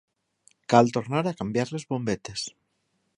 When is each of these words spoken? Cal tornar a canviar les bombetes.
Cal 0.73 0.89
tornar 0.95 1.21
a 1.31 1.35
canviar 1.43 1.67
les 1.73 1.87
bombetes. 1.95 2.47